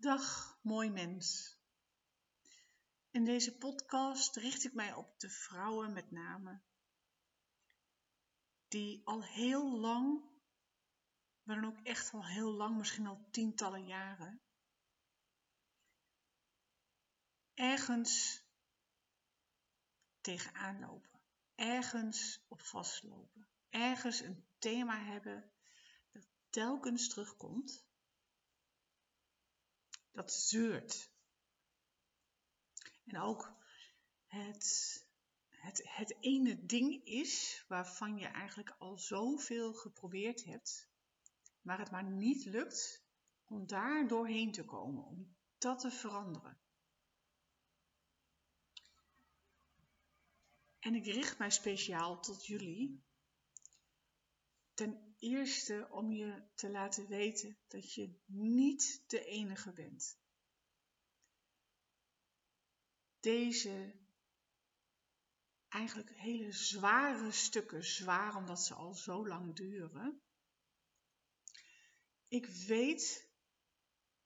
Dag, 0.00 0.58
mooi 0.62 0.90
mens. 0.90 1.58
In 3.10 3.24
deze 3.24 3.56
podcast 3.56 4.36
richt 4.36 4.64
ik 4.64 4.72
mij 4.72 4.94
op 4.94 5.20
de 5.20 5.30
vrouwen 5.30 5.92
met 5.92 6.10
name, 6.10 6.60
die 8.68 9.02
al 9.04 9.24
heel 9.24 9.78
lang, 9.78 10.22
maar 11.42 11.60
dan 11.60 11.70
ook 11.70 11.86
echt 11.86 12.12
al 12.12 12.26
heel 12.26 12.52
lang, 12.52 12.76
misschien 12.76 13.06
al 13.06 13.28
tientallen 13.30 13.86
jaren, 13.86 14.40
ergens 17.54 18.44
tegenaan 20.20 20.80
lopen, 20.80 21.20
ergens 21.54 22.44
op 22.48 22.60
vastlopen, 22.60 23.48
ergens 23.70 24.20
een 24.20 24.46
thema 24.58 25.02
hebben 25.02 25.52
dat 26.12 26.26
telkens 26.50 27.08
terugkomt 27.08 27.88
dat 30.12 30.32
zeurt. 30.32 31.12
En 33.04 33.20
ook 33.20 33.52
het, 34.26 35.06
het, 35.48 35.82
het 35.84 36.16
ene 36.20 36.66
ding 36.66 37.04
is 37.04 37.64
waarvan 37.68 38.18
je 38.18 38.26
eigenlijk 38.26 38.74
al 38.78 38.98
zoveel 38.98 39.74
geprobeerd 39.74 40.44
hebt, 40.44 40.90
maar 41.62 41.78
het 41.78 41.90
maar 41.90 42.10
niet 42.10 42.44
lukt 42.44 43.04
om 43.44 43.66
daar 43.66 44.08
doorheen 44.08 44.52
te 44.52 44.64
komen, 44.64 45.04
om 45.04 45.36
dat 45.58 45.78
te 45.78 45.90
veranderen. 45.90 46.58
En 50.78 50.94
ik 50.94 51.04
richt 51.04 51.38
mij 51.38 51.50
speciaal 51.50 52.20
tot 52.20 52.46
jullie. 52.46 53.02
Ten 54.74 55.09
eerste 55.20 55.88
om 55.90 56.12
je 56.12 56.42
te 56.54 56.70
laten 56.70 57.06
weten 57.06 57.56
dat 57.68 57.94
je 57.94 58.20
niet 58.26 59.04
de 59.06 59.24
enige 59.24 59.72
bent. 59.72 60.18
Deze 63.20 63.94
eigenlijk 65.68 66.10
hele 66.16 66.52
zware 66.52 67.32
stukken, 67.32 67.84
zwaar 67.84 68.36
omdat 68.36 68.64
ze 68.64 68.74
al 68.74 68.94
zo 68.94 69.26
lang 69.26 69.56
duren. 69.56 70.20
Ik 72.28 72.46
weet, 72.46 73.28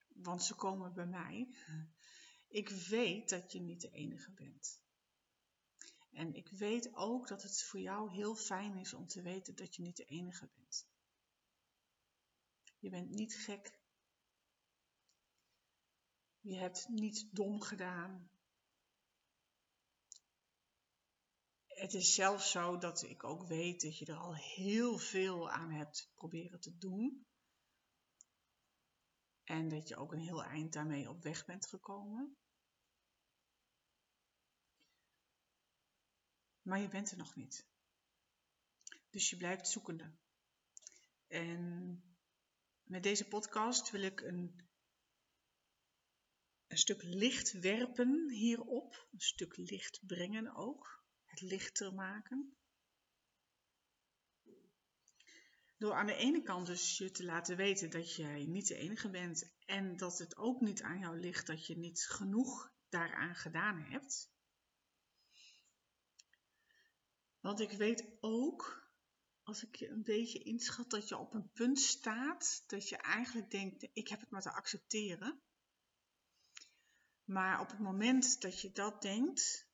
want 0.08 0.42
ze 0.42 0.54
komen 0.54 0.94
bij 0.94 1.06
mij, 1.06 1.56
ik 2.60 2.68
weet 2.68 3.28
dat 3.28 3.52
je 3.52 3.60
niet 3.60 3.80
de 3.80 3.90
enige 3.90 4.32
bent. 4.32 4.83
En 6.14 6.34
ik 6.34 6.48
weet 6.48 6.94
ook 6.94 7.28
dat 7.28 7.42
het 7.42 7.62
voor 7.62 7.80
jou 7.80 8.12
heel 8.12 8.34
fijn 8.34 8.76
is 8.76 8.94
om 8.94 9.06
te 9.06 9.22
weten 9.22 9.54
dat 9.54 9.74
je 9.74 9.82
niet 9.82 9.96
de 9.96 10.04
enige 10.04 10.48
bent. 10.54 10.86
Je 12.78 12.90
bent 12.90 13.10
niet 13.10 13.34
gek. 13.34 13.78
Je 16.40 16.56
hebt 16.56 16.88
niet 16.88 17.28
dom 17.32 17.60
gedaan. 17.60 18.30
Het 21.66 21.94
is 21.94 22.14
zelfs 22.14 22.50
zo 22.50 22.78
dat 22.78 23.02
ik 23.02 23.24
ook 23.24 23.46
weet 23.46 23.80
dat 23.80 23.98
je 23.98 24.06
er 24.06 24.16
al 24.16 24.34
heel 24.34 24.98
veel 24.98 25.50
aan 25.50 25.70
hebt 25.70 26.10
proberen 26.14 26.60
te 26.60 26.76
doen. 26.78 27.26
En 29.44 29.68
dat 29.68 29.88
je 29.88 29.96
ook 29.96 30.12
een 30.12 30.20
heel 30.20 30.44
eind 30.44 30.72
daarmee 30.72 31.08
op 31.08 31.22
weg 31.22 31.44
bent 31.44 31.66
gekomen. 31.66 32.36
Maar 36.64 36.80
je 36.80 36.88
bent 36.88 37.10
er 37.10 37.16
nog 37.16 37.34
niet. 37.34 37.66
Dus 39.10 39.30
je 39.30 39.36
blijft 39.36 39.68
zoekende. 39.68 40.12
En 41.26 42.02
met 42.82 43.02
deze 43.02 43.28
podcast 43.28 43.90
wil 43.90 44.02
ik 44.02 44.20
een, 44.20 44.68
een 46.66 46.78
stuk 46.78 47.02
licht 47.02 47.52
werpen 47.52 48.30
hierop, 48.30 49.08
een 49.12 49.20
stuk 49.20 49.56
licht 49.56 50.06
brengen 50.06 50.54
ook, 50.54 51.04
het 51.24 51.40
lichter 51.40 51.94
maken. 51.94 52.56
Door 55.78 55.94
aan 55.94 56.06
de 56.06 56.16
ene 56.16 56.42
kant 56.42 56.66
dus 56.66 56.98
je 56.98 57.10
te 57.10 57.24
laten 57.24 57.56
weten 57.56 57.90
dat 57.90 58.14
jij 58.14 58.44
niet 58.44 58.66
de 58.66 58.76
enige 58.76 59.10
bent 59.10 59.54
en 59.64 59.96
dat 59.96 60.18
het 60.18 60.36
ook 60.36 60.60
niet 60.60 60.82
aan 60.82 60.98
jou 60.98 61.20
ligt 61.20 61.46
dat 61.46 61.66
je 61.66 61.76
niet 61.76 62.06
genoeg 62.06 62.72
daaraan 62.88 63.34
gedaan 63.34 63.80
hebt. 63.80 64.33
Want 67.44 67.60
ik 67.60 67.70
weet 67.70 68.06
ook, 68.20 68.88
als 69.42 69.62
ik 69.62 69.76
je 69.76 69.88
een 69.88 70.02
beetje 70.02 70.38
inschat, 70.38 70.90
dat 70.90 71.08
je 71.08 71.16
op 71.16 71.34
een 71.34 71.50
punt 71.52 71.78
staat 71.78 72.64
dat 72.66 72.88
je 72.88 72.96
eigenlijk 72.96 73.50
denkt, 73.50 73.88
ik 73.92 74.08
heb 74.08 74.20
het 74.20 74.30
maar 74.30 74.42
te 74.42 74.52
accepteren. 74.52 75.42
Maar 77.24 77.60
op 77.60 77.70
het 77.70 77.78
moment 77.78 78.40
dat 78.40 78.60
je 78.60 78.72
dat 78.72 79.02
denkt, 79.02 79.68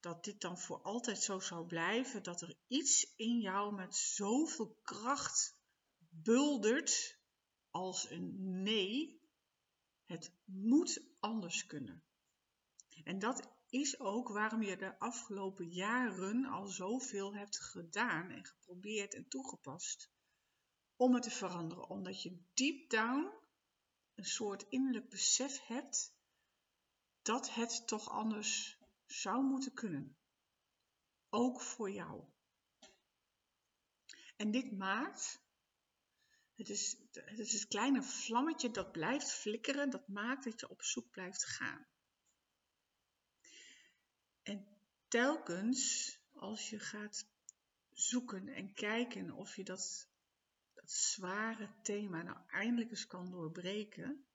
dat 0.00 0.24
dit 0.24 0.40
dan 0.40 0.58
voor 0.58 0.82
altijd 0.82 1.22
zo 1.22 1.38
zou 1.38 1.66
blijven, 1.66 2.22
dat 2.22 2.40
er 2.40 2.58
iets 2.66 3.14
in 3.16 3.40
jou 3.40 3.74
met 3.74 3.96
zoveel 3.96 4.74
kracht 4.82 5.58
buldert 6.08 7.18
als 7.70 8.10
een 8.10 8.62
nee, 8.62 9.20
het 10.04 10.32
moet 10.44 11.02
anders 11.20 11.66
kunnen. 11.66 12.04
En 13.04 13.18
dat 13.18 13.57
is 13.70 14.00
ook 14.00 14.28
waarom 14.28 14.62
je 14.62 14.76
de 14.76 14.98
afgelopen 14.98 15.68
jaren 15.68 16.44
al 16.44 16.66
zoveel 16.66 17.34
hebt 17.34 17.60
gedaan 17.60 18.30
en 18.30 18.44
geprobeerd 18.44 19.14
en 19.14 19.28
toegepast 19.28 20.10
om 20.96 21.14
het 21.14 21.22
te 21.22 21.30
veranderen. 21.30 21.88
Omdat 21.88 22.22
je 22.22 22.42
deep 22.54 22.90
down 22.90 23.32
een 24.14 24.24
soort 24.24 24.66
innerlijk 24.68 25.08
besef 25.08 25.66
hebt 25.66 26.16
dat 27.22 27.54
het 27.54 27.86
toch 27.86 28.10
anders 28.10 28.78
zou 29.06 29.44
moeten 29.44 29.74
kunnen. 29.74 30.16
Ook 31.28 31.60
voor 31.60 31.90
jou. 31.90 32.24
En 34.36 34.50
dit 34.50 34.76
maakt, 34.76 35.42
het 36.54 36.68
is, 36.68 36.96
het 37.12 37.66
kleine 37.68 38.02
vlammetje 38.02 38.70
dat 38.70 38.92
blijft 38.92 39.32
flikkeren, 39.32 39.90
dat 39.90 40.08
maakt 40.08 40.44
dat 40.44 40.60
je 40.60 40.68
op 40.68 40.82
zoek 40.82 41.10
blijft 41.10 41.44
gaan. 41.44 41.86
En 44.48 44.66
telkens 45.08 46.12
als 46.32 46.70
je 46.70 46.78
gaat 46.78 47.28
zoeken 47.92 48.48
en 48.48 48.74
kijken 48.74 49.32
of 49.32 49.56
je 49.56 49.64
dat, 49.64 50.08
dat 50.74 50.90
zware 50.90 51.74
thema 51.82 52.22
nou 52.22 52.38
eindelijk 52.46 52.90
eens 52.90 53.06
kan 53.06 53.30
doorbreken, 53.30 54.26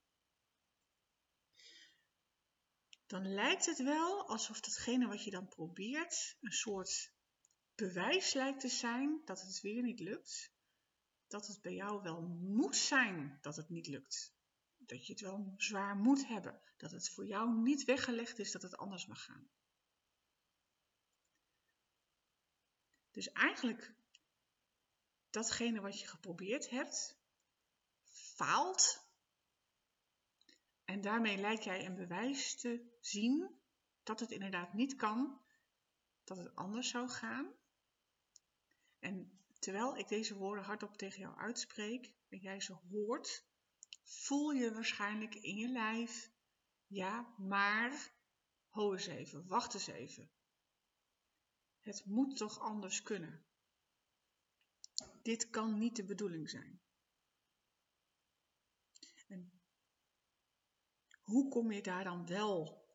dan 3.06 3.34
lijkt 3.34 3.66
het 3.66 3.84
wel 3.84 4.28
alsof 4.28 4.59
datgene 4.59 5.07
wat 5.07 5.23
je 5.23 5.31
dan 5.31 5.47
probeert 5.47 6.38
een 6.41 6.52
soort 6.52 7.13
bewijs 7.75 8.34
lijkt 8.34 8.59
te 8.59 8.69
zijn 8.69 9.22
dat 9.25 9.41
het 9.41 9.62
weer 9.62 9.84
niet 9.84 10.00
lukt. 10.00 10.52
Dat 11.28 11.47
het 11.47 11.62
bij 11.62 11.73
jou 11.73 12.02
wel 12.02 12.22
moet 12.40 12.75
zijn 12.75 13.38
dat 13.41 13.56
het 13.56 13.69
niet 13.69 13.88
lukt. 13.88 14.34
Dat 14.78 15.06
je 15.06 15.13
het 15.13 15.22
wel 15.22 15.53
zwaar 15.57 15.96
moet 15.96 16.28
hebben. 16.28 16.62
Dat 16.78 16.91
het 16.91 17.09
voor 17.09 17.25
jou 17.25 17.62
niet 17.62 17.84
weggelegd 17.84 18.40
is 18.40 18.52
dat 18.52 18.62
het 18.62 18.78
anders 18.78 19.06
mag 19.06 19.23
gaan. 19.23 19.50
Dus 23.13 23.31
eigenlijk 23.31 23.94
datgene 25.29 25.81
wat 25.81 26.00
je 26.00 26.07
geprobeerd 26.07 26.69
hebt, 26.69 27.18
faalt. 28.35 29.07
En 30.85 31.01
daarmee 31.01 31.38
lijkt 31.38 31.63
jij 31.63 31.85
een 31.85 31.96
bewijs 31.96 32.56
te 32.56 32.97
zien 33.00 33.59
dat 34.03 34.19
het 34.19 34.31
inderdaad 34.31 34.73
niet 34.73 34.96
kan, 34.96 35.41
dat 36.23 36.38
het 36.38 36.56
anders 36.56 36.90
zou 36.90 37.09
gaan. 37.09 37.53
En 39.00 39.44
terwijl 39.59 39.97
ik 39.97 40.07
deze 40.07 40.35
woorden 40.35 40.63
hardop 40.63 40.97
tegen 40.97 41.19
jou 41.19 41.38
uitspreek 41.38 42.13
en 42.29 42.38
jij 42.38 42.62
ze 42.62 42.73
hoort, 42.73 43.46
voel 44.03 44.52
je 44.52 44.73
waarschijnlijk 44.73 45.35
in 45.35 45.55
je 45.55 45.67
lijf, 45.67 46.32
ja, 46.88 47.34
maar, 47.38 48.14
ho 48.70 48.93
eens 48.93 49.08
even, 49.08 49.47
wacht 49.47 49.73
eens 49.73 49.88
even. 49.88 50.32
Het 51.84 52.06
moet 52.06 52.38
toch 52.38 52.59
anders 52.59 53.02
kunnen. 53.02 53.46
Dit 55.22 55.50
kan 55.50 55.80
niet 55.80 55.96
de 55.96 56.06
bedoeling 56.06 56.50
zijn. 56.50 56.82
En 59.28 59.62
hoe 61.22 61.50
kom 61.50 61.72
je 61.72 61.82
daar 61.82 62.03
dan 62.03 62.26
wel 62.26 62.88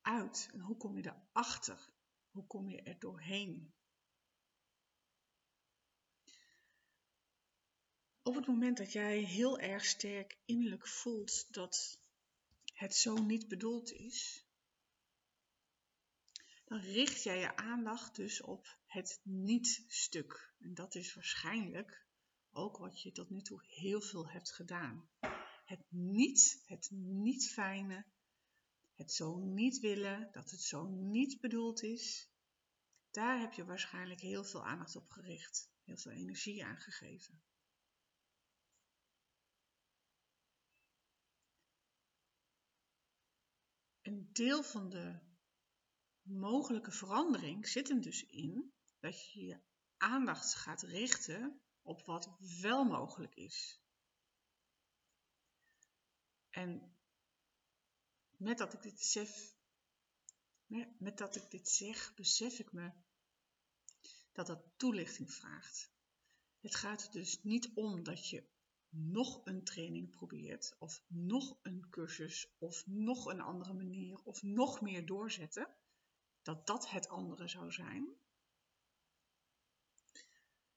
uit? 0.00 0.48
En 0.52 0.60
hoe 0.60 0.76
kom 0.76 0.96
je 0.96 1.06
erachter? 1.06 1.90
Hoe 2.30 2.46
kom 2.46 2.68
je 2.68 2.82
er 2.82 2.98
doorheen? 2.98 3.74
Op 8.22 8.34
het 8.34 8.46
moment 8.46 8.76
dat 8.76 8.92
jij 8.92 9.18
heel 9.18 9.58
erg 9.58 9.84
sterk 9.84 10.38
innerlijk 10.44 10.88
voelt 10.88 11.52
dat 11.52 12.00
het 12.72 12.94
zo 12.94 13.14
niet 13.14 13.48
bedoeld 13.48 13.92
is, 13.92 14.45
dan 16.66 16.78
richt 16.80 17.22
jij 17.22 17.38
je 17.38 17.56
aandacht 17.56 18.16
dus 18.16 18.42
op 18.42 18.78
het 18.86 19.20
niet-stuk. 19.22 20.54
En 20.58 20.74
dat 20.74 20.94
is 20.94 21.14
waarschijnlijk 21.14 22.06
ook 22.50 22.76
wat 22.76 23.02
je 23.02 23.12
tot 23.12 23.30
nu 23.30 23.42
toe 23.42 23.64
heel 23.66 24.00
veel 24.00 24.28
hebt 24.28 24.52
gedaan. 24.52 25.08
het 25.64 25.84
niet, 25.88 26.62
het 26.66 26.88
niet 26.90 27.50
fijne, 27.52 28.06
het 28.94 29.12
zo 29.12 29.38
niet 29.38 29.78
willen, 29.80 30.28
dat 30.32 30.50
het 30.50 30.60
zo 30.60 30.86
niet 30.86 31.40
bedoeld 31.40 31.82
is, 31.82 32.30
daar 33.10 33.40
heb 33.40 33.52
je 33.52 33.64
waarschijnlijk 33.64 34.20
heel 34.20 34.44
veel 34.44 34.64
aandacht 34.66 34.96
op 34.96 35.10
gericht, 35.10 35.70
heel 35.84 35.96
veel 35.96 36.12
energie 36.12 36.64
aan 36.64 36.78
gegeven. 36.78 37.42
Een 44.02 44.28
deel 44.32 44.62
van 44.62 44.90
de 44.90 45.25
mogelijke 46.26 46.90
verandering 46.90 47.68
zit 47.68 47.88
hem 47.88 48.00
dus 48.00 48.26
in 48.26 48.72
dat 48.98 49.32
je 49.32 49.44
je 49.44 49.60
aandacht 49.96 50.54
gaat 50.54 50.82
richten 50.82 51.60
op 51.82 52.04
wat 52.04 52.36
wel 52.60 52.84
mogelijk 52.84 53.34
is. 53.34 53.80
En 56.50 56.96
met 58.36 58.58
dat 58.58 58.72
ik 58.72 58.82
dit 58.82 59.00
zeg, 59.00 59.30
met 60.98 61.18
dat 61.18 61.36
ik 61.36 61.50
dit 61.50 61.68
zeg, 61.68 62.14
besef 62.14 62.58
ik 62.58 62.72
me 62.72 62.92
dat 64.32 64.46
dat 64.46 64.64
toelichting 64.76 65.32
vraagt. 65.32 65.90
Het 66.60 66.74
gaat 66.74 67.02
er 67.02 67.10
dus 67.10 67.42
niet 67.42 67.70
om 67.74 68.02
dat 68.02 68.28
je 68.28 68.48
nog 68.88 69.40
een 69.44 69.64
training 69.64 70.10
probeert, 70.10 70.76
of 70.78 71.02
nog 71.06 71.58
een 71.62 71.86
cursus, 71.90 72.54
of 72.58 72.86
nog 72.86 73.26
een 73.26 73.40
andere 73.40 73.74
manier, 73.74 74.22
of 74.22 74.42
nog 74.42 74.80
meer 74.80 75.06
doorzetten, 75.06 75.76
dat 76.46 76.66
dat 76.66 76.90
het 76.90 77.08
andere 77.08 77.48
zou 77.48 77.72
zijn. 77.72 78.16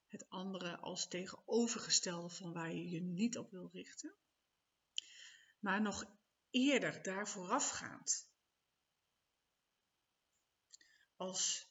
Het 0.06 0.28
andere 0.28 0.76
als 0.76 1.08
tegenovergestelde 1.08 2.28
van 2.28 2.52
waar 2.52 2.72
je 2.72 2.88
je 2.88 3.00
niet 3.00 3.38
op 3.38 3.50
wil 3.50 3.68
richten. 3.72 4.14
Maar 5.58 5.82
nog 5.82 6.04
eerder 6.50 7.02
daar 7.02 7.28
voorafgaand. 7.28 8.28
Als 11.16 11.68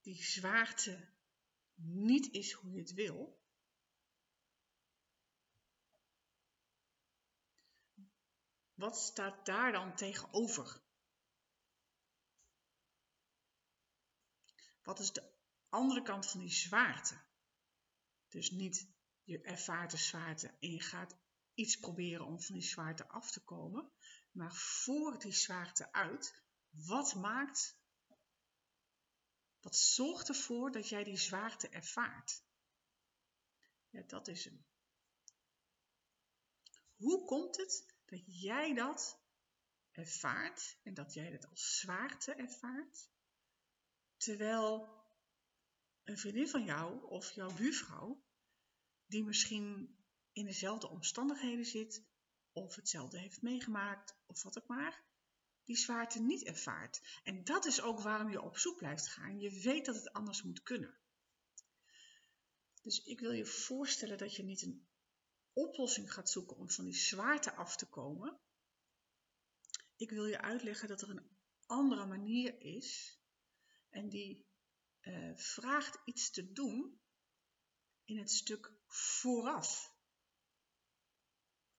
die 0.00 0.22
zwaarte 0.24 1.12
niet 1.74 2.32
is 2.32 2.52
hoe 2.52 2.72
je 2.72 2.78
het 2.78 2.92
wil, 2.92 3.42
wat 8.74 8.96
staat 8.96 9.46
daar 9.46 9.72
dan 9.72 9.96
tegenover? 9.96 10.87
Wat 14.88 14.98
is 14.98 15.12
de 15.12 15.32
andere 15.68 16.02
kant 16.02 16.26
van 16.26 16.40
die 16.40 16.50
zwaarte? 16.50 17.20
Dus 18.28 18.50
niet 18.50 18.90
je 19.22 19.40
ervaart 19.40 19.90
de 19.90 19.96
zwaarte 19.96 20.56
en 20.60 20.70
je 20.70 20.80
gaat 20.80 21.16
iets 21.54 21.76
proberen 21.76 22.26
om 22.26 22.40
van 22.40 22.54
die 22.54 22.64
zwaarte 22.64 23.08
af 23.08 23.30
te 23.30 23.44
komen, 23.44 23.92
maar 24.30 24.54
voor 24.54 25.18
die 25.18 25.32
zwaarte 25.32 25.92
uit, 25.92 26.42
wat 26.70 27.14
maakt, 27.14 27.78
wat 29.60 29.76
zorgt 29.76 30.28
ervoor 30.28 30.72
dat 30.72 30.88
jij 30.88 31.04
die 31.04 31.16
zwaarte 31.16 31.68
ervaart? 31.68 32.44
Ja, 33.90 34.02
dat 34.02 34.28
is 34.28 34.44
hem. 34.44 34.66
Hoe 36.96 37.24
komt 37.24 37.56
het 37.56 37.94
dat 38.04 38.22
jij 38.26 38.74
dat 38.74 39.20
ervaart 39.90 40.78
en 40.82 40.94
dat 40.94 41.14
jij 41.14 41.30
dat 41.30 41.46
als 41.46 41.78
zwaarte 41.78 42.34
ervaart, 42.34 43.10
terwijl 44.18 44.88
een 46.04 46.18
vriendin 46.18 46.48
van 46.48 46.64
jou 46.64 47.04
of 47.04 47.30
jouw 47.30 47.54
buurvrouw, 47.54 48.24
die 49.06 49.24
misschien 49.24 49.96
in 50.32 50.44
dezelfde 50.44 50.88
omstandigheden 50.88 51.64
zit, 51.64 52.04
of 52.52 52.74
hetzelfde 52.74 53.18
heeft 53.18 53.42
meegemaakt, 53.42 54.16
of 54.26 54.42
wat 54.42 54.58
ook 54.58 54.66
maar, 54.66 55.04
die 55.64 55.76
zwaarte 55.76 56.20
niet 56.20 56.44
ervaart. 56.44 57.20
En 57.22 57.44
dat 57.44 57.64
is 57.64 57.80
ook 57.80 58.00
waarom 58.00 58.30
je 58.30 58.42
op 58.42 58.58
zoek 58.58 58.76
blijft 58.76 59.08
gaan. 59.08 59.40
Je 59.40 59.60
weet 59.60 59.86
dat 59.86 59.94
het 59.94 60.12
anders 60.12 60.42
moet 60.42 60.62
kunnen. 60.62 60.98
Dus 62.82 63.04
ik 63.04 63.20
wil 63.20 63.32
je 63.32 63.46
voorstellen 63.46 64.18
dat 64.18 64.34
je 64.34 64.42
niet 64.42 64.62
een 64.62 64.88
oplossing 65.52 66.12
gaat 66.12 66.30
zoeken 66.30 66.56
om 66.56 66.70
van 66.70 66.84
die 66.84 66.94
zwaarte 66.94 67.54
af 67.54 67.76
te 67.76 67.86
komen. 67.86 68.40
Ik 69.96 70.10
wil 70.10 70.26
je 70.26 70.40
uitleggen 70.40 70.88
dat 70.88 71.02
er 71.02 71.10
een 71.10 71.36
andere 71.66 72.06
manier 72.06 72.60
is 72.60 73.17
en 73.90 74.08
die 74.08 74.46
uh, 75.00 75.36
vraagt 75.36 75.98
iets 76.04 76.30
te 76.30 76.52
doen 76.52 77.00
in 78.04 78.18
het 78.18 78.30
stuk 78.30 78.72
vooraf 78.86 79.96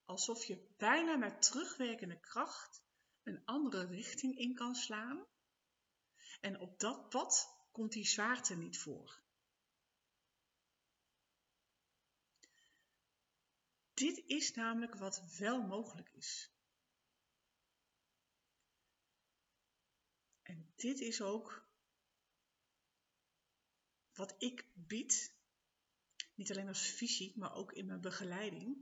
alsof 0.09 0.45
je 0.45 0.73
bijna 0.77 1.15
met 1.15 1.41
terugwerkende 1.41 2.19
kracht 2.19 2.83
een 3.23 3.45
andere 3.45 3.85
richting 3.85 4.38
in 4.38 4.56
kan 4.56 4.75
slaan. 4.75 5.27
En 6.41 6.59
op 6.59 6.79
dat 6.79 7.09
pad 7.09 7.47
komt 7.71 7.91
die 7.91 8.07
zwaarte 8.07 8.56
niet 8.56 8.79
voor. 8.79 9.21
Dit 13.94 14.17
is 14.25 14.53
namelijk 14.53 14.95
wat 14.95 15.38
wel 15.38 15.61
mogelijk 15.61 16.09
is. 16.09 16.51
En 20.41 20.73
dit 20.75 21.00
is 21.00 21.21
ook 21.21 21.69
wat 24.19 24.36
ik 24.38 24.66
bied, 24.74 25.33
niet 26.36 26.51
alleen 26.51 26.68
als 26.68 26.88
visie, 26.88 27.33
maar 27.36 27.54
ook 27.54 27.74
in 27.74 27.86
mijn 27.86 28.01
begeleiding. 28.01 28.77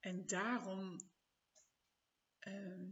En 0.00 0.26
daarom 0.26 1.10
ehm, 2.38 2.90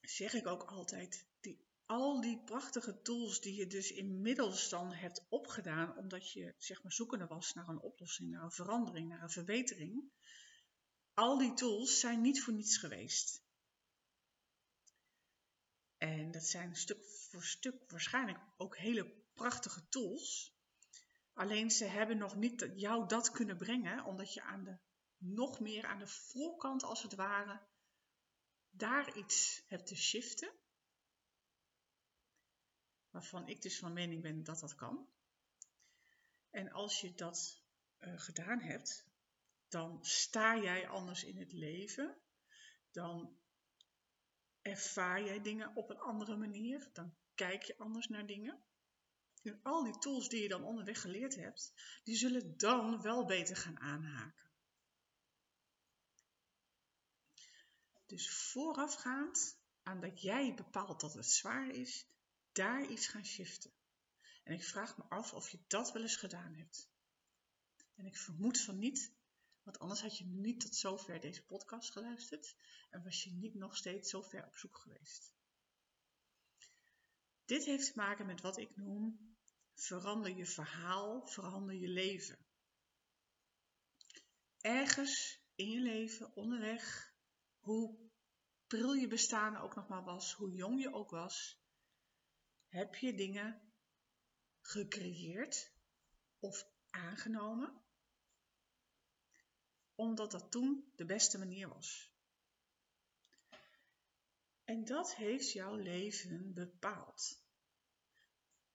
zeg 0.00 0.32
ik 0.34 0.46
ook 0.46 0.62
altijd, 0.62 1.26
die, 1.40 1.66
al 1.86 2.20
die 2.20 2.42
prachtige 2.44 3.02
tools 3.02 3.40
die 3.40 3.54
je 3.54 3.66
dus 3.66 3.90
inmiddels 3.90 4.68
dan 4.68 4.92
hebt 4.92 5.26
opgedaan, 5.28 5.96
omdat 5.96 6.32
je 6.32 6.54
zeg 6.58 6.82
maar 6.82 6.92
zoekende 6.92 7.26
was 7.26 7.54
naar 7.54 7.68
een 7.68 7.80
oplossing, 7.80 8.30
naar 8.30 8.42
een 8.42 8.52
verandering, 8.52 9.08
naar 9.08 9.22
een 9.22 9.30
verbetering, 9.30 10.10
al 11.14 11.38
die 11.38 11.54
tools 11.54 12.00
zijn 12.00 12.20
niet 12.20 12.42
voor 12.42 12.54
niets 12.54 12.76
geweest. 12.76 13.46
En 15.98 16.30
dat 16.30 16.44
zijn 16.44 16.76
stuk 16.76 17.04
voor 17.04 17.44
stuk 17.44 17.90
waarschijnlijk 17.90 18.38
ook 18.56 18.76
hele 18.76 19.14
prachtige 19.34 19.88
tools. 19.88 20.56
Alleen 21.32 21.70
ze 21.70 21.84
hebben 21.84 22.18
nog 22.18 22.36
niet 22.36 22.70
jou 22.74 23.08
dat 23.08 23.30
kunnen 23.30 23.56
brengen, 23.56 24.04
omdat 24.04 24.34
je 24.34 24.42
aan 24.42 24.64
de 24.64 24.78
nog 25.18 25.60
meer 25.60 25.86
aan 25.86 25.98
de 25.98 26.06
voorkant 26.06 26.82
als 26.82 27.02
het 27.02 27.14
ware 27.14 27.66
daar 28.70 29.16
iets 29.16 29.62
hebt 29.66 29.86
te 29.86 29.96
shiften. 29.96 30.52
Waarvan 33.10 33.48
ik 33.48 33.62
dus 33.62 33.78
van 33.78 33.92
mening 33.92 34.22
ben 34.22 34.44
dat 34.44 34.60
dat 34.60 34.74
kan. 34.74 35.08
En 36.50 36.70
als 36.72 37.00
je 37.00 37.14
dat 37.14 37.62
uh, 37.98 38.18
gedaan 38.18 38.60
hebt, 38.60 39.06
dan 39.68 40.04
sta 40.04 40.56
jij 40.56 40.88
anders 40.88 41.24
in 41.24 41.38
het 41.38 41.52
leven. 41.52 42.18
Dan 42.90 43.38
ervaar 44.68 45.24
jij 45.24 45.40
dingen 45.40 45.76
op 45.76 45.90
een 45.90 46.00
andere 46.00 46.36
manier. 46.36 46.88
Dan 46.92 47.14
kijk 47.34 47.62
je 47.62 47.78
anders 47.78 48.08
naar 48.08 48.26
dingen. 48.26 48.62
En 49.42 49.60
al 49.62 49.84
die 49.84 49.98
tools 49.98 50.28
die 50.28 50.42
je 50.42 50.48
dan 50.48 50.64
onderweg 50.64 51.00
geleerd 51.00 51.34
hebt, 51.34 51.72
die 52.04 52.16
zullen 52.16 52.56
dan 52.56 53.02
wel 53.02 53.26
beter 53.26 53.56
gaan 53.56 53.80
aanhaken. 53.80 54.46
Dus 58.06 58.30
voorafgaand 58.30 59.58
aan 59.82 60.00
dat 60.00 60.20
jij 60.22 60.54
bepaalt 60.54 61.00
dat 61.00 61.14
het 61.14 61.30
zwaar 61.30 61.70
is, 61.70 62.06
daar 62.52 62.86
iets 62.86 63.06
gaan 63.06 63.24
shiften. 63.24 63.72
En 64.44 64.54
ik 64.54 64.64
vraag 64.64 64.96
me 64.96 65.04
af 65.04 65.32
of 65.32 65.48
je 65.48 65.58
dat 65.66 65.92
wel 65.92 66.02
eens 66.02 66.16
gedaan 66.16 66.54
hebt. 66.54 66.90
En 67.94 68.06
ik 68.06 68.16
vermoed 68.16 68.60
van 68.60 68.78
niet, 68.78 69.12
want 69.68 69.80
anders 69.80 70.00
had 70.00 70.18
je 70.18 70.26
niet 70.26 70.60
tot 70.60 70.74
zover 70.74 71.20
deze 71.20 71.44
podcast 71.44 71.90
geluisterd 71.90 72.56
en 72.90 73.02
was 73.02 73.24
je 73.24 73.30
niet 73.30 73.54
nog 73.54 73.76
steeds 73.76 74.10
zo 74.10 74.22
ver 74.22 74.46
op 74.46 74.56
zoek 74.56 74.78
geweest. 74.78 75.32
Dit 77.44 77.64
heeft 77.64 77.86
te 77.86 77.92
maken 77.98 78.26
met 78.26 78.40
wat 78.40 78.58
ik 78.58 78.76
noem 78.76 79.36
verander 79.74 80.36
je 80.36 80.46
verhaal, 80.46 81.26
verander 81.26 81.74
je 81.74 81.88
leven. 81.88 82.38
Ergens 84.60 85.40
in 85.54 85.70
je 85.70 85.80
leven, 85.80 86.36
onderweg, 86.36 87.14
hoe 87.58 88.10
pril 88.66 88.92
je 88.92 89.08
bestaan 89.08 89.56
ook 89.56 89.74
nog 89.74 89.88
maar 89.88 90.04
was, 90.04 90.32
hoe 90.32 90.52
jong 90.52 90.80
je 90.80 90.92
ook 90.92 91.10
was, 91.10 91.60
heb 92.68 92.94
je 92.94 93.14
dingen 93.14 93.72
gecreëerd 94.60 95.72
of 96.38 96.66
aangenomen, 96.90 97.82
omdat 99.98 100.30
dat 100.30 100.50
toen 100.50 100.92
de 100.96 101.04
beste 101.04 101.38
manier 101.38 101.68
was. 101.68 102.12
En 104.64 104.84
dat 104.84 105.14
heeft 105.14 105.52
jouw 105.52 105.74
leven 105.74 106.54
bepaald. 106.54 107.42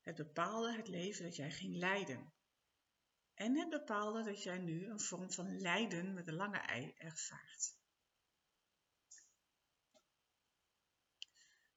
Het 0.02 0.16
bepaalde 0.16 0.76
het 0.76 0.88
leven 0.88 1.24
dat 1.24 1.36
jij 1.36 1.52
ging 1.52 1.76
leiden. 1.76 2.34
en 3.34 3.58
het 3.58 3.70
bepaalde 3.70 4.24
dat 4.24 4.44
jij 4.44 4.58
nu 4.58 4.86
een 4.86 5.00
vorm 5.00 5.32
van 5.32 5.60
lijden 5.60 6.14
met 6.14 6.28
een 6.28 6.34
lange 6.34 6.58
ei 6.58 6.94
ervaart. 6.98 7.76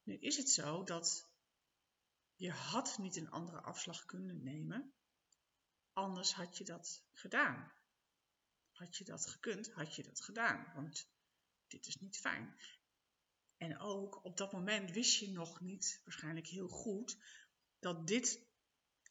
Nu 0.03 0.17
is 0.17 0.37
het 0.37 0.49
zo 0.49 0.83
dat 0.83 1.29
je 2.35 2.51
had 2.51 2.97
niet 2.97 3.15
een 3.15 3.29
andere 3.29 3.61
afslag 3.61 4.05
kunnen 4.05 4.43
nemen, 4.43 4.93
anders 5.93 6.33
had 6.33 6.57
je 6.57 6.63
dat 6.63 7.03
gedaan. 7.11 7.76
Had 8.77 8.97
je 8.97 9.03
dat 9.03 9.27
gekund, 9.27 9.71
had 9.71 9.95
je 9.95 10.03
dat 10.03 10.21
gedaan, 10.21 10.73
want 10.73 11.09
dit 11.67 11.87
is 11.87 11.95
niet 11.95 12.17
fijn. 12.17 12.59
En 13.57 13.79
ook 13.79 14.23
op 14.23 14.37
dat 14.37 14.51
moment 14.51 14.91
wist 14.91 15.19
je 15.19 15.31
nog 15.31 15.61
niet, 15.61 16.01
waarschijnlijk 16.03 16.47
heel 16.47 16.67
goed, 16.67 17.17
dat 17.79 18.07
dit 18.07 18.45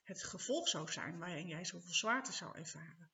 het 0.03 0.23
gevolg 0.23 0.69
zou 0.69 0.93
zijn 0.93 1.19
waarin 1.19 1.47
jij 1.47 1.65
zoveel 1.65 1.95
zwaarte 1.95 2.33
zou 2.33 2.57
ervaren. 2.57 3.11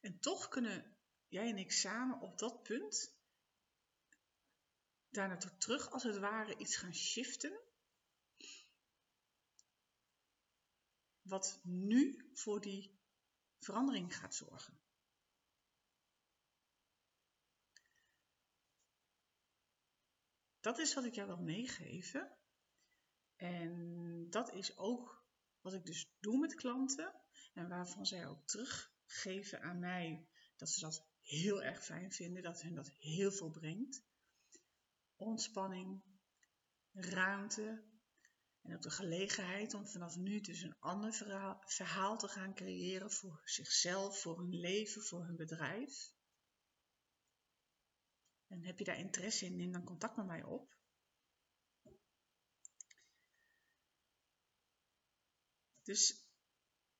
En 0.00 0.18
toch 0.18 0.48
kunnen 0.48 0.96
jij 1.28 1.48
en 1.48 1.58
ik 1.58 1.72
samen 1.72 2.20
op 2.20 2.38
dat 2.38 2.62
punt 2.62 3.14
daar 5.08 5.28
naartoe 5.28 5.56
terug, 5.56 5.90
als 5.90 6.02
het 6.02 6.18
ware, 6.18 6.56
iets 6.56 6.76
gaan 6.76 6.94
shiften. 6.94 7.60
Wat 11.22 11.60
nu 11.62 12.30
voor 12.34 12.60
die 12.60 12.99
verandering 13.60 14.16
gaat 14.16 14.34
zorgen. 14.34 14.80
Dat 20.60 20.78
is 20.78 20.94
wat 20.94 21.04
ik 21.04 21.14
jou 21.14 21.26
wil 21.26 21.42
meegeven. 21.42 22.36
En 23.36 24.26
dat 24.30 24.54
is 24.54 24.76
ook 24.76 25.24
wat 25.60 25.74
ik 25.74 25.84
dus 25.84 26.12
doe 26.20 26.38
met 26.38 26.54
klanten 26.54 27.14
en 27.54 27.68
waarvan 27.68 28.06
zij 28.06 28.26
ook 28.26 28.46
teruggeven 28.46 29.62
aan 29.62 29.78
mij 29.78 30.28
dat 30.56 30.70
ze 30.70 30.80
dat 30.80 31.06
heel 31.22 31.62
erg 31.62 31.84
fijn 31.84 32.12
vinden, 32.12 32.42
dat 32.42 32.62
hen 32.62 32.74
dat 32.74 32.90
heel 32.90 33.32
veel 33.32 33.50
brengt. 33.50 34.02
Ontspanning, 35.16 36.02
ruimte 36.92 37.84
en 38.62 38.74
ook 38.74 38.82
de 38.82 38.90
gelegenheid 38.90 39.74
om 39.74 39.86
vanaf 39.86 40.16
nu 40.16 40.40
dus 40.40 40.62
een 40.62 40.78
ander 40.78 41.12
verhaal, 41.12 41.62
verhaal 41.64 42.18
te 42.18 42.28
gaan 42.28 42.54
creëren 42.54 43.10
voor 43.10 43.40
zichzelf, 43.44 44.20
voor 44.20 44.38
hun 44.38 44.54
leven, 44.54 45.02
voor 45.02 45.24
hun 45.24 45.36
bedrijf. 45.36 46.12
En 48.46 48.64
heb 48.64 48.78
je 48.78 48.84
daar 48.84 48.98
interesse 48.98 49.46
in, 49.46 49.56
neem 49.56 49.72
dan 49.72 49.84
contact 49.84 50.16
met 50.16 50.26
mij 50.26 50.44
op. 50.44 50.78
Dus 55.82 56.24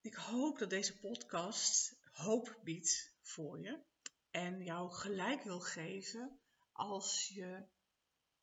ik 0.00 0.14
hoop 0.14 0.58
dat 0.58 0.70
deze 0.70 0.98
podcast 0.98 1.98
hoop 2.12 2.60
biedt 2.62 3.14
voor 3.22 3.60
je 3.60 3.84
en 4.30 4.64
jou 4.64 4.92
gelijk 4.92 5.42
wil 5.42 5.60
geven 5.60 6.40
als 6.72 7.28
je 7.28 7.68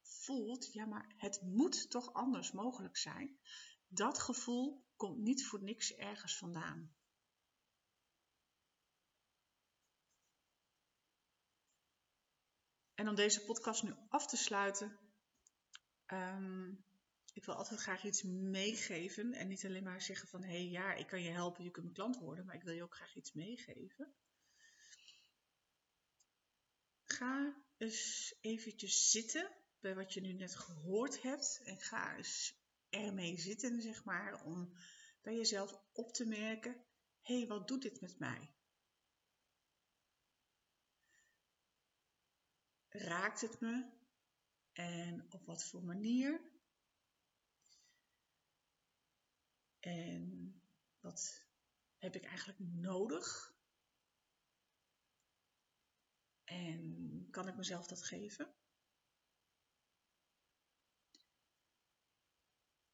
voelt, 0.07 0.73
ja 0.73 0.85
maar 0.85 1.13
het 1.17 1.41
moet 1.41 1.89
toch 1.89 2.13
anders 2.13 2.51
mogelijk 2.51 2.97
zijn. 2.97 3.39
Dat 3.87 4.19
gevoel 4.19 4.85
komt 4.95 5.17
niet 5.17 5.45
voor 5.45 5.63
niks 5.63 5.95
ergens 5.95 6.37
vandaan. 6.37 6.95
En 12.93 13.07
om 13.09 13.15
deze 13.15 13.45
podcast 13.45 13.83
nu 13.83 13.93
af 14.09 14.27
te 14.27 14.37
sluiten, 14.37 14.99
um, 16.07 16.85
ik 17.33 17.45
wil 17.45 17.55
altijd 17.55 17.79
graag 17.79 18.03
iets 18.03 18.23
meegeven 18.23 19.33
en 19.33 19.47
niet 19.47 19.65
alleen 19.65 19.83
maar 19.83 20.01
zeggen 20.01 20.27
van 20.27 20.43
hé 20.43 20.49
hey, 20.49 20.67
ja, 20.67 20.93
ik 20.93 21.07
kan 21.07 21.21
je 21.21 21.29
helpen, 21.29 21.63
je 21.63 21.71
kunt 21.71 21.83
mijn 21.83 21.95
klant 21.95 22.17
worden, 22.17 22.45
maar 22.45 22.55
ik 22.55 22.63
wil 22.63 22.73
je 22.73 22.83
ook 22.83 22.95
graag 22.95 23.15
iets 23.15 23.33
meegeven. 23.33 24.13
Ga 27.03 27.63
eens 27.77 28.35
eventjes 28.41 29.09
zitten 29.09 29.51
bij 29.79 29.95
wat 29.95 30.13
je 30.13 30.21
nu 30.21 30.33
net 30.33 30.55
gehoord 30.55 31.21
hebt 31.21 31.61
en 31.63 31.77
ga 31.77 32.15
eens 32.15 32.55
ermee 32.89 33.37
zitten, 33.37 33.81
zeg 33.81 34.03
maar, 34.03 34.43
om 34.43 34.77
bij 35.21 35.35
jezelf 35.35 35.81
op 35.91 36.13
te 36.13 36.25
merken, 36.25 36.85
hé, 37.21 37.37
hey, 37.37 37.47
wat 37.47 37.67
doet 37.67 37.81
dit 37.81 38.01
met 38.01 38.19
mij? 38.19 38.55
Raakt 42.89 43.41
het 43.41 43.59
me? 43.59 43.95
En 44.73 45.25
op 45.29 45.45
wat 45.45 45.63
voor 45.63 45.83
manier? 45.83 46.41
En 49.79 50.61
wat 50.99 51.47
heb 51.97 52.15
ik 52.15 52.23
eigenlijk 52.23 52.59
nodig? 52.59 53.55
En 56.43 57.27
kan 57.31 57.47
ik 57.47 57.55
mezelf 57.55 57.87
dat 57.87 58.03
geven? 58.03 58.55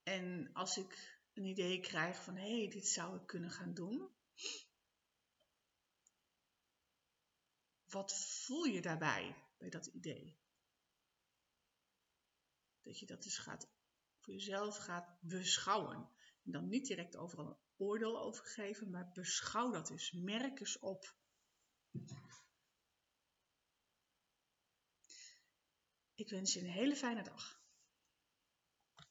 En 0.03 0.53
als 0.53 0.77
ik 0.77 1.22
een 1.33 1.45
idee 1.45 1.79
krijg 1.79 2.24
van 2.24 2.36
hé, 2.36 2.57
hey, 2.57 2.69
dit 2.69 2.88
zou 2.88 3.15
ik 3.15 3.27
kunnen 3.27 3.51
gaan 3.51 3.74
doen. 3.74 4.12
Wat 7.86 8.13
voel 8.25 8.63
je 8.63 8.81
daarbij, 8.81 9.36
bij 9.57 9.69
dat 9.69 9.86
idee? 9.86 10.38
Dat 12.81 13.00
je 13.00 13.05
dat 13.05 13.24
dus 13.24 13.38
gaat 13.38 13.72
voor 14.24 14.33
jezelf 14.33 14.77
gaat 14.77 15.17
beschouwen. 15.22 16.10
En 16.43 16.51
dan 16.51 16.69
niet 16.69 16.88
direct 16.88 17.15
overal 17.15 17.48
een 17.48 17.57
oordeel 17.77 18.22
over 18.22 18.45
geven, 18.45 18.89
maar 18.89 19.12
beschouw 19.12 19.72
dat 19.72 19.89
eens. 19.89 20.12
Merk 20.12 20.60
eens 20.60 20.79
op. 20.79 21.15
Ik 26.15 26.29
wens 26.29 26.53
je 26.53 26.60
een 26.60 26.72
hele 26.72 26.95
fijne 26.95 27.24
dag. 27.24 27.62